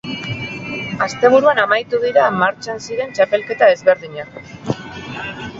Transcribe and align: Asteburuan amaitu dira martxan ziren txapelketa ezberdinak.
Asteburuan 1.07 1.61
amaitu 1.65 2.01
dira 2.05 2.25
martxan 2.39 2.81
ziren 2.87 3.15
txapelketa 3.19 3.71
ezberdinak. 3.75 4.43